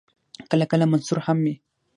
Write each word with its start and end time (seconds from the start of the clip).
کله 0.49 0.65
کله 0.71 0.85
منثور 0.91 1.19
هم 1.27 1.37
وي. 1.45 1.55